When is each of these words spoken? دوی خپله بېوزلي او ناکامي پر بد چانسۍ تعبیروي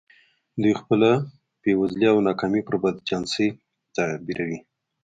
دوی 0.61 0.73
خپله 0.81 1.11
بېوزلي 1.61 2.07
او 2.13 2.17
ناکامي 2.27 2.61
پر 2.67 2.75
بد 2.83 2.95
چانسۍ 3.07 3.47
تعبیروي 3.95 4.59